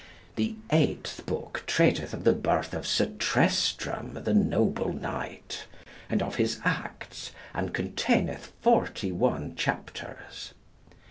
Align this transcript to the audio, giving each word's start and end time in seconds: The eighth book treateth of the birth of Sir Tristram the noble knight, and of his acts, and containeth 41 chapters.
The 0.35 0.55
eighth 0.71 1.27
book 1.27 1.63
treateth 1.67 2.11
of 2.11 2.23
the 2.23 2.33
birth 2.33 2.73
of 2.73 2.87
Sir 2.87 3.11
Tristram 3.19 4.15
the 4.15 4.33
noble 4.33 4.91
knight, 4.91 5.67
and 6.09 6.23
of 6.23 6.37
his 6.37 6.59
acts, 6.65 7.31
and 7.53 7.71
containeth 7.71 8.51
41 8.63 9.53
chapters. 9.53 10.55